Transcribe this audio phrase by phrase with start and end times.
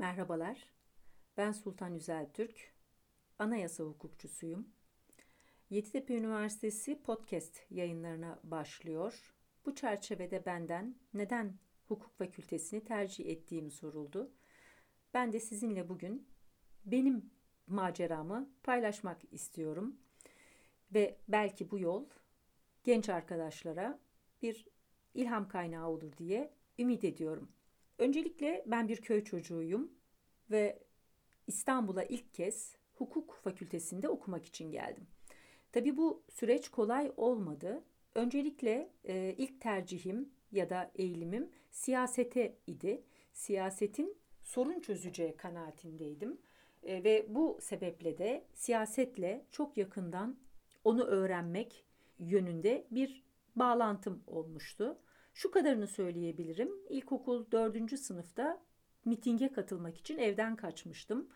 [0.00, 0.66] Merhabalar,
[1.36, 2.74] ben Sultan Yüzel Türk,
[3.38, 4.68] anayasa hukukçusuyum.
[5.70, 9.34] Yeditepe Üniversitesi podcast yayınlarına başlıyor.
[9.66, 11.58] Bu çerçevede benden neden
[11.88, 14.32] hukuk fakültesini tercih ettiğim soruldu.
[15.14, 16.28] Ben de sizinle bugün
[16.84, 17.30] benim
[17.66, 19.96] maceramı paylaşmak istiyorum.
[20.94, 22.04] Ve belki bu yol
[22.84, 23.98] genç arkadaşlara
[24.42, 24.68] bir
[25.14, 27.52] ilham kaynağı olur diye ümit ediyorum.
[28.00, 29.90] Öncelikle ben bir köy çocuğuyum
[30.50, 30.78] ve
[31.46, 35.06] İstanbul'a ilk kez hukuk fakültesinde okumak için geldim.
[35.72, 37.84] Tabii bu süreç kolay olmadı.
[38.14, 43.04] Öncelikle e, ilk tercihim ya da eğilimim siyasete idi.
[43.32, 46.40] Siyasetin sorun çözeceği kanaatindeydim.
[46.82, 50.36] E, ve bu sebeple de siyasetle çok yakından
[50.84, 51.84] onu öğrenmek
[52.18, 53.24] yönünde bir
[53.56, 54.98] bağlantım olmuştu.
[55.34, 56.70] Şu kadarını söyleyebilirim.
[56.88, 58.62] İlkokul dördüncü sınıfta
[59.04, 61.28] mitinge katılmak için evden kaçmıştım.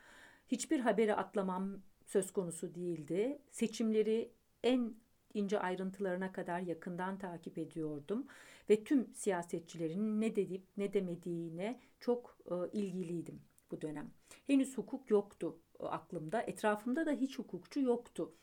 [0.48, 3.38] Hiçbir haberi atlamam söz konusu değildi.
[3.50, 4.94] Seçimleri en
[5.34, 8.26] ince ayrıntılarına kadar yakından takip ediyordum
[8.70, 14.10] ve tüm siyasetçilerin ne dedip ne demediğine çok e, ilgiliydim bu dönem.
[14.46, 18.34] Henüz hukuk yoktu aklımda, etrafımda da hiç hukukçu yoktu.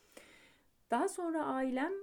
[0.91, 1.93] Daha sonra ailem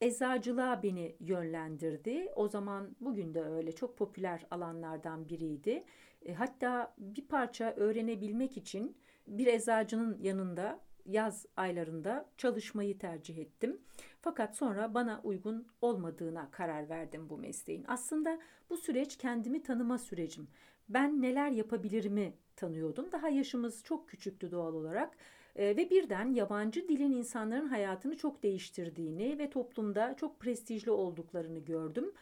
[0.00, 2.32] eczacılığa beni yönlendirdi.
[2.36, 5.84] O zaman bugün de öyle çok popüler alanlardan biriydi.
[6.24, 13.80] E, hatta bir parça öğrenebilmek için bir eczacının yanında yaz aylarında çalışmayı tercih ettim.
[14.22, 17.84] Fakat sonra bana uygun olmadığına karar verdim bu mesleğin.
[17.88, 18.38] Aslında
[18.70, 20.48] bu süreç kendimi tanıma sürecim.
[20.88, 23.12] Ben neler yapabilirimi tanıyordum.
[23.12, 25.16] Daha yaşımız çok küçüktü doğal olarak
[25.56, 32.12] e, ve birden yabancı dilin insanların hayatını çok değiştirdiğini ve toplumda çok prestijli olduklarını gördüm.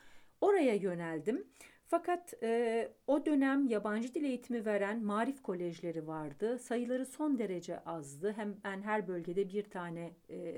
[0.41, 1.47] Oraya yöneldim.
[1.87, 6.59] Fakat e, o dönem yabancı dil eğitimi veren marif kolejleri vardı.
[6.59, 8.33] Sayıları son derece azdı.
[8.37, 10.55] Hem ben her bölgede bir tane e,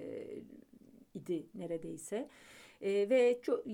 [1.15, 2.29] idi neredeyse.
[2.81, 3.65] E, ve çok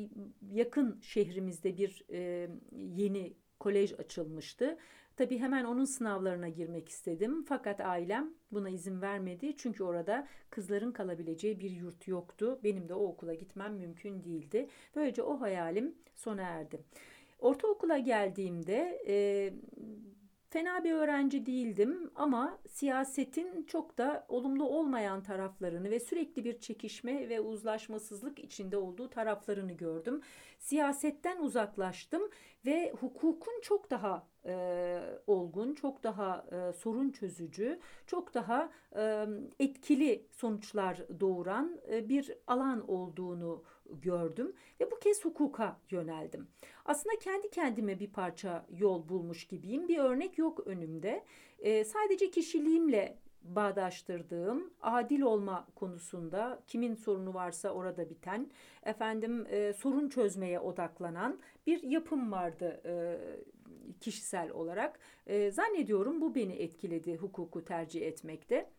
[0.52, 4.78] yakın şehrimizde bir e, yeni kolej açılmıştı.
[5.16, 7.44] Tabii hemen onun sınavlarına girmek istedim.
[7.48, 9.56] Fakat ailem buna izin vermedi.
[9.56, 12.60] Çünkü orada kızların kalabileceği bir yurt yoktu.
[12.64, 14.68] Benim de o okula gitmem mümkün değildi.
[14.96, 16.80] Böylece o hayalim sona erdi.
[17.38, 19.14] Ortaokula geldiğimde e,
[20.52, 27.28] Fena bir öğrenci değildim ama siyasetin çok da olumlu olmayan taraflarını ve sürekli bir çekişme
[27.28, 30.20] ve uzlaşmasızlık içinde olduğu taraflarını gördüm.
[30.58, 32.30] Siyasetten uzaklaştım
[32.66, 39.26] ve hukukun çok daha e, olgun, çok daha e, sorun çözücü, çok daha e,
[39.60, 46.48] etkili sonuçlar doğuran e, bir alan olduğunu gördüm ve bu kez hukuka yöneldim.
[46.84, 49.88] Aslında kendi kendime bir parça yol bulmuş gibiyim.
[49.88, 51.24] Bir örnek yok önümde.
[51.58, 58.50] E, sadece kişiliğimle bağdaştırdığım adil olma konusunda kimin sorunu varsa orada biten
[58.82, 63.18] efendim e, sorun çözmeye odaklanan bir yapım vardı e,
[64.00, 64.98] kişisel olarak.
[65.26, 68.70] E, zannediyorum bu beni etkiledi hukuku tercih etmekte.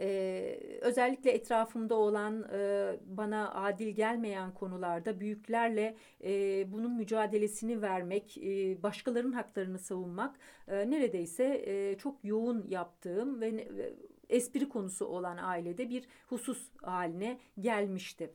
[0.00, 8.82] Ee, özellikle etrafımda olan e, bana adil gelmeyen konularda büyüklerle e, bunun mücadelesini vermek, e,
[8.82, 10.36] başkalarının haklarını savunmak
[10.68, 13.94] e, neredeyse e, çok yoğun yaptığım ve, ve
[14.28, 18.30] espri konusu olan ailede bir husus haline gelmişti.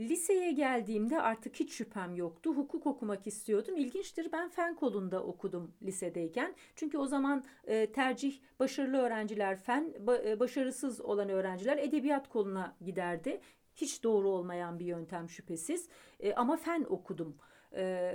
[0.00, 2.54] Liseye geldiğimde artık hiç şüphem yoktu.
[2.54, 3.76] Hukuk okumak istiyordum.
[3.76, 6.54] İlginçtir ben fen kolunda okudum lisedeyken.
[6.74, 12.76] Çünkü o zaman e, tercih başarılı öğrenciler fen, ba, e, başarısız olan öğrenciler edebiyat koluna
[12.84, 13.40] giderdi.
[13.74, 15.88] Hiç doğru olmayan bir yöntem şüphesiz.
[16.20, 17.36] E, ama fen okudum.
[17.74, 18.12] E,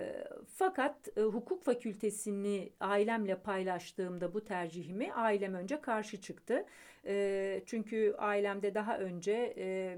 [0.47, 6.66] fakat e, hukuk fakültesini ailemle paylaştığımda bu tercihimi ailem önce karşı çıktı.
[7.06, 9.97] E, çünkü ailemde daha önce e,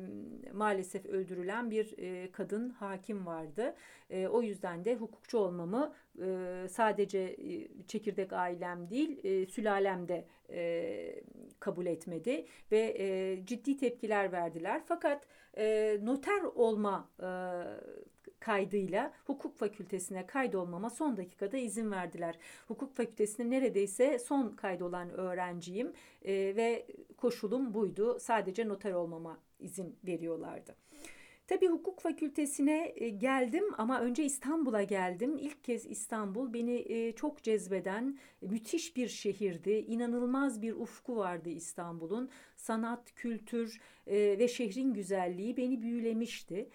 [0.54, 3.76] maalesef öldürülen bir e, kadın hakim vardı.
[4.10, 10.26] E, o yüzden de hukukçu olmamı e, sadece e, çekirdek ailem değil e, sülalem de
[10.50, 11.24] e,
[11.60, 14.82] kabul etmedi ve e, ciddi tepkiler verdiler.
[14.86, 15.28] Fakat
[15.58, 17.28] e, noter olma e,
[18.44, 22.40] kaydıyla hukuk fakültesine kaydolmama son dakikada izin verdiler.
[22.68, 25.94] Hukuk fakültesine neredeyse son kaydolan öğrenciyim
[26.26, 26.88] e, ve
[27.18, 28.20] koşulum buydu.
[28.20, 30.76] Sadece noter olmama izin veriyorlardı.
[31.54, 35.38] Tabii hukuk fakültesine e, geldim ama önce İstanbul'a geldim.
[35.38, 39.72] İlk kez İstanbul beni e, çok cezbeden müthiş bir şehirdi.
[39.72, 42.30] İnanılmaz bir ufku vardı İstanbul'un.
[42.56, 46.70] Sanat, kültür e, ve şehrin güzelliği beni büyülemişti.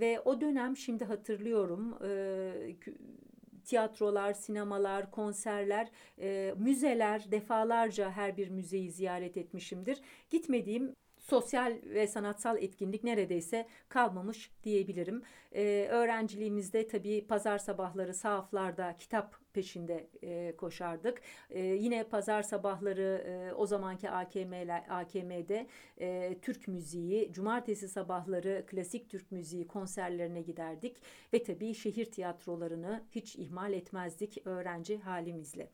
[0.00, 1.98] Ve o dönem şimdi hatırlıyorum
[3.64, 5.90] tiyatrolar, sinemalar, konserler,
[6.56, 10.00] müzeler defalarca her bir müzeyi ziyaret etmişimdir.
[10.30, 10.94] Gitmediğim
[11.30, 15.22] sosyal ve sanatsal etkinlik neredeyse kalmamış diyebilirim.
[15.52, 21.22] Ee, öğrenciliğimizde tabii pazar sabahları sahaflarda kitap peşinde e, koşardık.
[21.50, 25.66] E, yine pazar sabahları e, o zamanki AKM'ler, AKM'de
[26.00, 30.96] e, Türk müziği, cumartesi sabahları klasik Türk müziği konserlerine giderdik
[31.32, 35.70] ve tabii şehir tiyatrolarını hiç ihmal etmezdik öğrenci halimizle.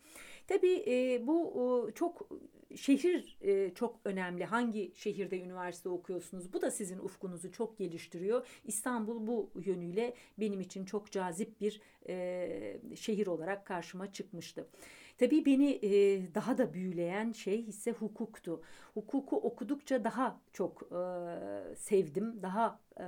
[0.47, 2.29] Tabii e, bu e, çok
[2.77, 4.44] şehir e, çok önemli.
[4.44, 6.53] Hangi şehirde üniversite okuyorsunuz?
[6.53, 8.47] Bu da sizin ufkunuzu çok geliştiriyor.
[8.65, 14.67] İstanbul bu yönüyle benim için çok cazip bir e, şehir olarak karşıma çıkmıştı.
[15.19, 15.91] Tabii beni e,
[16.35, 18.63] daha da büyüleyen şey ise hukuktu.
[18.95, 20.97] Hukuku okudukça daha çok e,
[21.77, 23.05] sevdim, daha e,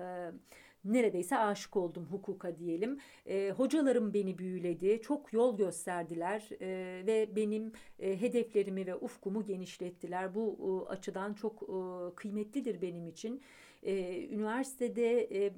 [0.85, 2.99] neredeyse aşık oldum hukuka diyelim.
[3.27, 6.69] E, hocalarım beni büyüledi, çok yol gösterdiler e,
[7.07, 10.35] ve benim e, hedeflerimi ve ufkumu genişlettiler.
[10.35, 10.59] Bu
[10.89, 13.43] e, açıdan çok e, kıymetlidir benim için.
[13.83, 15.53] E, üniversitede e,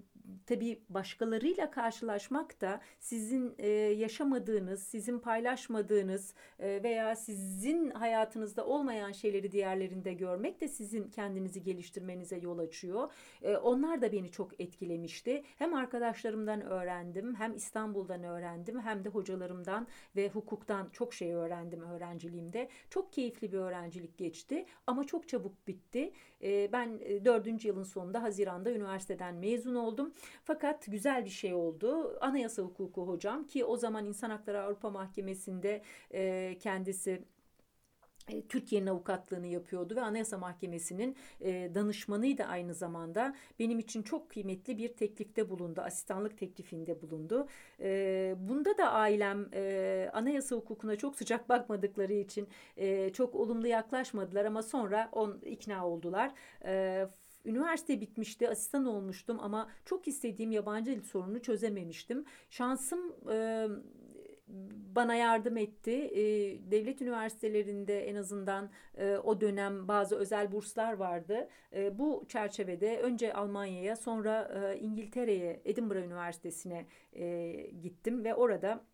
[0.47, 9.53] tabii başkalarıyla karşılaşmak da sizin e, yaşamadığınız, sizin paylaşmadığınız e, veya sizin hayatınızda olmayan şeyleri
[9.53, 13.13] diğerlerinde görmek de sizin kendinizi geliştirmenize yol açıyor.
[13.43, 15.43] E, onlar da beni çok etkilemişti.
[15.59, 19.87] Hem arkadaşlarımdan öğrendim, hem İstanbul'dan öğrendim, hem de hocalarımdan
[20.17, 22.69] ve hukuktan çok şey öğrendim öğrenciliğimde.
[22.91, 26.13] Çok keyifli bir öğrencilik geçti ama çok çabuk bitti.
[26.43, 30.13] E, ben e, dördüncü yılın sonunda Haziran'da üniversiteden mezun oldum.
[30.45, 32.19] Fakat güzel bir şey oldu.
[32.21, 35.83] Anayasa hukuku hocam ki o zaman İnsan Hakları Avrupa Mahkemesi'nde
[36.15, 37.25] e, kendisi
[38.29, 43.35] e, Türkiye'nin avukatlığını yapıyordu ve Anayasa Mahkemesi'nin e, danışmanıydı aynı zamanda.
[43.59, 47.49] Benim için çok kıymetli bir teklifte bulundu, asistanlık teklifinde bulundu.
[47.81, 49.49] E, bunda da ailem
[50.13, 52.49] anayasa hukukuna çok sıcak bakmadıkları için
[53.13, 56.33] çok olumlu yaklaşmadılar ama sonra on ikna oldular.
[56.65, 57.07] E,
[57.49, 62.25] Üniversite bitmişti, asistan olmuştum ama çok istediğim yabancı dil sorununu çözememiştim.
[62.51, 63.69] Şansım e,
[64.97, 65.93] bana yardım etti.
[65.93, 66.21] E,
[66.71, 71.49] devlet üniversitelerinde en azından e, o dönem bazı özel burslar vardı.
[71.73, 77.53] E, bu çerçevede önce Almanya'ya sonra e, İngiltere'ye Edinburgh Üniversitesi'ne e,
[77.83, 78.85] gittim ve orada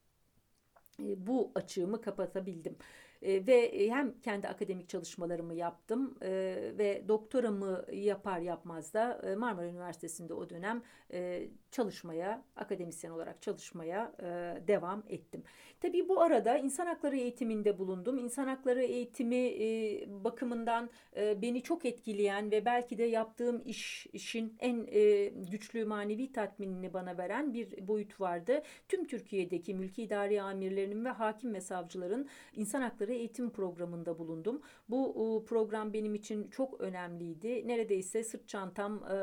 [0.98, 2.76] bu açığımı kapatabildim.
[3.24, 6.30] E, ve hem kendi akademik çalışmalarımı yaptım e,
[6.78, 10.82] ve doktoramı yapar yapmaz da e, Marmara Üniversitesi'nde o dönem
[11.12, 14.24] e, çalışmaya, akademisyen olarak çalışmaya e,
[14.68, 15.42] devam ettim.
[15.80, 18.18] Tabii bu arada insan hakları eğitiminde bulundum.
[18.18, 24.56] İnsan hakları eğitimi e, bakımından e, beni çok etkileyen ve belki de yaptığım iş işin
[24.60, 28.62] en e, güçlü manevi tatminini bana veren bir boyut vardı.
[28.88, 34.62] Tüm Türkiye'deki mülki idari amirlerinin ve hakim ve savcıların insan hakları eğitim programında bulundum.
[34.88, 37.68] Bu program benim için çok önemliydi.
[37.68, 39.16] Neredeyse sırt çantam e,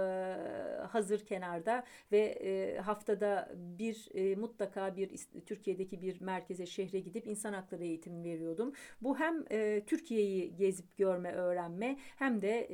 [0.89, 5.11] hazır kenarda ve e, haftada bir e, mutlaka bir
[5.45, 8.73] Türkiye'deki bir merkeze şehre gidip insan hakları eğitimi veriyordum.
[9.01, 9.45] Bu hem
[9.85, 12.67] Türkiye'yi gezip görme, öğrenme hem de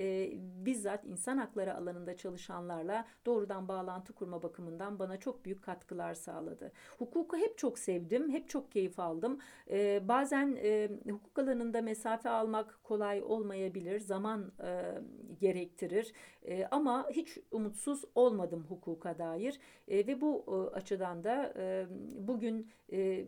[0.66, 6.72] bizzat insan hakları alanında çalışanlarla doğrudan bağlantı kurma bakımından bana çok büyük katkılar sağladı.
[6.98, 9.40] Hukuku hep çok sevdim, hep çok keyif aldım.
[9.70, 14.94] E, bazen e, hukuk alanında mesafe almak kolay olmayabilir, zaman e,
[15.40, 21.88] gerektirir e, ama hiç umutsuz olmadım hukuka dair e, ve bu e, açıdan da e,
[22.28, 23.28] bugün e,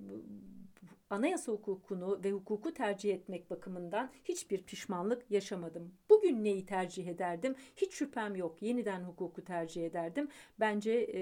[1.09, 5.93] anayasa hukukunu ve hukuku tercih etmek bakımından hiçbir pişmanlık yaşamadım.
[6.09, 7.55] Bugün neyi tercih ederdim?
[7.75, 8.62] Hiç şüphem yok.
[8.62, 10.27] Yeniden hukuku tercih ederdim.
[10.59, 11.21] Bence e,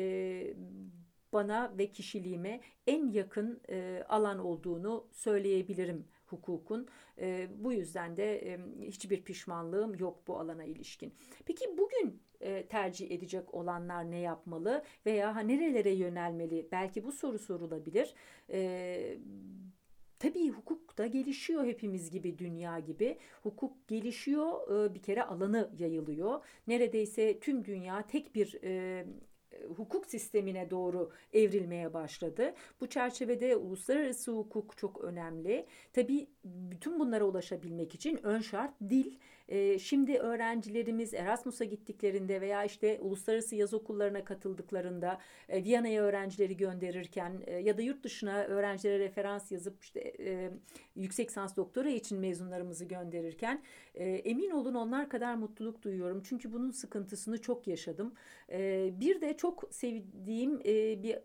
[1.34, 6.88] bana ve kişiliğime en yakın e, alan olduğunu söyleyebilirim hukukun.
[7.19, 11.13] E, bu yüzden de e, hiçbir pişmanlığım yok bu alana ilişkin.
[11.46, 16.67] Peki bugün e, tercih edecek olanlar ne yapmalı veya ha, nerelere yönelmeli?
[16.72, 18.13] Belki bu soru sorulabilir.
[18.50, 19.17] E,
[20.19, 23.17] Tabii hukuk da gelişiyor hepimiz gibi dünya gibi.
[23.43, 26.43] Hukuk gelişiyor bir kere alanı yayılıyor.
[26.67, 28.60] Neredeyse tüm dünya tek bir
[29.76, 32.54] hukuk sistemine doğru evrilmeye başladı.
[32.82, 35.66] Bu çerçevede uluslararası hukuk çok önemli.
[35.94, 43.00] Tabii bütün bunlara ulaşabilmek için ön şart dil e, şimdi öğrencilerimiz Erasmus'a gittiklerinde veya işte
[43.02, 45.20] uluslararası yaz okullarına katıldıklarında
[45.50, 50.52] e, Viyana'ya öğrencileri gönderirken e, ya da yurt dışına öğrencilere referans yazıp işte e,
[50.96, 53.62] yüksek sans doktora için mezunlarımızı gönderirken
[53.96, 56.24] e, emin olun onlar kadar mutluluk duyuyorum.
[56.26, 58.14] Çünkü bunun sıkıntısını çok yaşadım.
[58.52, 61.18] E, bir de çok sevdiğim e, bir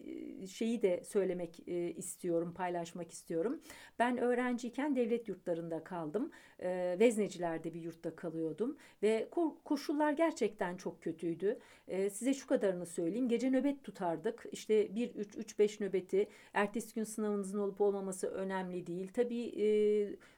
[0.47, 3.61] şeyi de söylemek e, istiyorum, paylaşmak istiyorum.
[3.99, 6.31] Ben öğrenciyken devlet yurtlarında kaldım.
[6.63, 9.29] E, Vezneciler'de bir yurtta kalıyordum ve
[9.65, 11.59] koşullar gerçekten çok kötüydü.
[11.89, 13.29] E, size şu kadarını söyleyeyim.
[13.29, 14.47] Gece nöbet tutardık.
[14.53, 16.29] İşte 1 3 3 5 nöbeti.
[16.55, 19.11] Ertesi gün sınavınızın olup olmaması önemli değil.
[19.15, 19.67] Tabii e,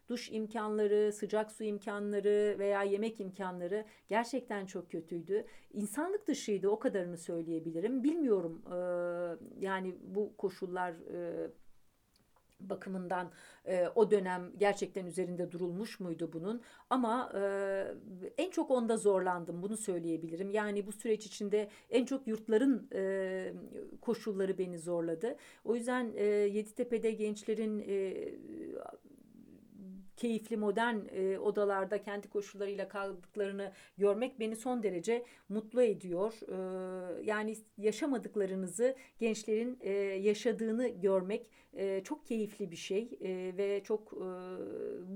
[0.09, 5.45] duş imkanları, sıcak su imkanları veya yemek imkanları gerçekten çok kötüydü.
[5.73, 8.05] İnsanlık dışıydı o kadarını söyleyebilirim.
[8.05, 8.77] Bilmiyorum e,
[9.67, 11.51] yani bu koşullar e,
[12.61, 13.31] bakımından
[13.67, 16.63] e, o dönem gerçekten üzerinde durulmuş muydu bunun?
[16.91, 17.43] Ama e,
[18.39, 20.51] en çok onda zorlandım bunu söyleyebilirim.
[20.51, 23.53] Yani bu süreç içinde en çok yurtların e,
[24.01, 25.37] koşulları beni zorladı.
[25.65, 28.15] O yüzden e, Yeditepe'de gençlerin e,
[30.17, 36.35] keyifli modern e, odalarda kendi koşullarıyla kaldıklarını görmek beni son derece mutlu ediyor.
[36.49, 44.13] E, yani yaşamadıklarınızı gençlerin e, yaşadığını görmek e, çok keyifli bir şey e, ve çok
[44.13, 44.27] e,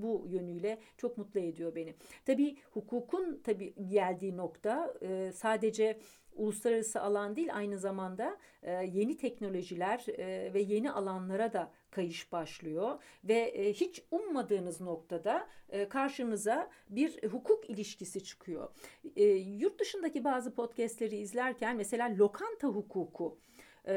[0.01, 1.93] bu yönüyle çok mutlu ediyor beni.
[2.25, 5.99] Tabii hukukun tabii geldiği nokta e, sadece
[6.35, 13.03] uluslararası alan değil aynı zamanda e, yeni teknolojiler e, ve yeni alanlara da kayış başlıyor
[13.23, 18.69] ve e, hiç ummadığınız noktada e, karşınıza bir hukuk ilişkisi çıkıyor.
[19.15, 23.37] E, yurt dışındaki bazı podcastleri izlerken mesela lokanta hukuku
[23.85, 23.93] e,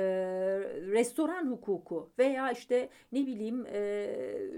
[0.93, 4.09] restoran hukuku veya işte ne bileyim e,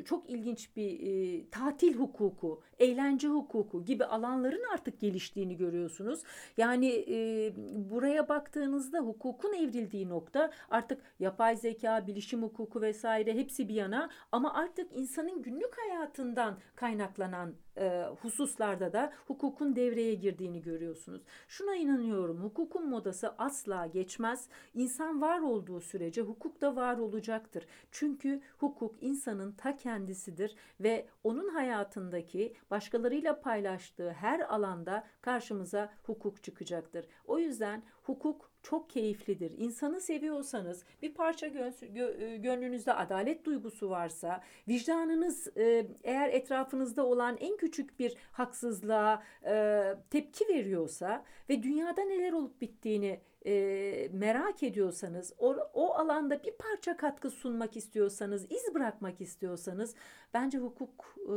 [0.04, 6.22] çok ilginç bir e, tatil hukuku, eğlence hukuku gibi alanların artık geliştiğini görüyorsunuz.
[6.56, 7.52] Yani e,
[7.90, 14.54] buraya baktığınızda hukukun evrildiği nokta artık yapay zeka, bilişim hukuku vesaire hepsi bir yana ama
[14.54, 21.22] artık insanın günlük hayatından kaynaklanan e, hususlarda da hukukun devreye girdiğini görüyorsunuz.
[21.48, 24.48] Şuna inanıyorum hukukun modası asla geçmez.
[24.74, 27.66] İnsan var olduğu sürece hukuk da var olacaktır.
[27.90, 37.06] Çünkü hukuk insanın ta kendisidir ve onun hayatındaki başkalarıyla paylaştığı her alanda karşımıza hukuk çıkacaktır.
[37.26, 39.58] O yüzden hukuk çok keyiflidir.
[39.58, 47.56] İnsanı seviyorsanız, bir parça gö- gönlünüzde adalet duygusu varsa, vicdanınız e, eğer etrafınızda olan en
[47.56, 55.56] küçük bir haksızlığa e, tepki veriyorsa ve dünyada neler olup bittiğini e, merak ediyorsanız, o,
[55.74, 59.94] o alanda bir parça katkı sunmak istiyorsanız, iz bırakmak istiyorsanız,
[60.34, 61.36] bence hukuk e,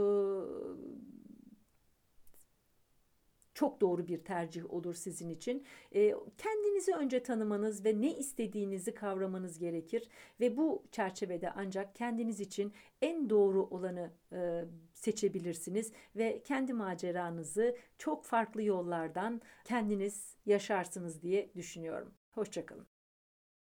[3.57, 5.65] çok doğru bir tercih olur sizin için.
[5.95, 10.09] E, kendinizi önce tanımanız ve ne istediğinizi kavramanız gerekir
[10.39, 14.65] ve bu çerçevede ancak kendiniz için en doğru olanı e,
[14.97, 22.13] seçebilirsiniz ve kendi maceranızı çok farklı yollardan kendiniz yaşarsınız diye düşünüyorum.
[22.31, 22.96] Hoşçakalın.